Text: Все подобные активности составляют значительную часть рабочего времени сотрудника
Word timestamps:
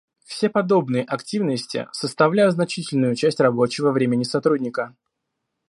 Все 0.25 0.49
подобные 0.49 1.03
активности 1.03 1.87
составляют 1.91 2.55
значительную 2.55 3.13
часть 3.13 3.39
рабочего 3.39 3.91
времени 3.91 4.23
сотрудника 4.23 4.95